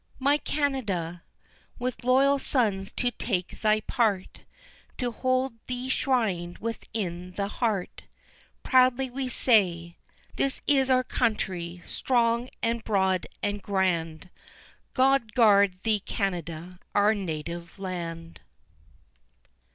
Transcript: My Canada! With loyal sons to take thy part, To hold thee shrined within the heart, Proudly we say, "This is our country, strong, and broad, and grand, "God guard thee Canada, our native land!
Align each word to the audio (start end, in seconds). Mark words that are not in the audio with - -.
My 0.17 0.39
Canada! 0.39 1.21
With 1.77 2.03
loyal 2.03 2.39
sons 2.39 2.91
to 2.93 3.11
take 3.11 3.61
thy 3.61 3.81
part, 3.81 4.45
To 4.97 5.11
hold 5.11 5.59
thee 5.67 5.89
shrined 5.89 6.57
within 6.57 7.33
the 7.33 7.47
heart, 7.47 8.05
Proudly 8.63 9.11
we 9.11 9.29
say, 9.29 9.97
"This 10.37 10.63
is 10.65 10.89
our 10.89 11.03
country, 11.03 11.83
strong, 11.85 12.49
and 12.63 12.83
broad, 12.83 13.27
and 13.43 13.61
grand, 13.61 14.31
"God 14.95 15.33
guard 15.33 15.77
thee 15.83 15.99
Canada, 15.99 16.79
our 16.95 17.13
native 17.13 17.77
land! 17.77 18.41